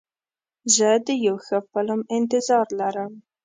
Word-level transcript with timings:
زه 0.75 0.89
د 1.05 1.07
یو 1.25 1.35
ښه 1.45 1.59
فلم 1.71 1.99
انتظار 2.17 2.67
لرم. 2.79 3.13